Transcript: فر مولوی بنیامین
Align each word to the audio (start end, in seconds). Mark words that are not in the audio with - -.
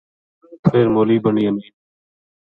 فر 0.65 0.85
مولوی 0.93 1.19
بنیامین 1.23 1.71